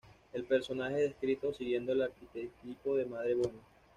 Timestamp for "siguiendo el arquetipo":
1.53-2.95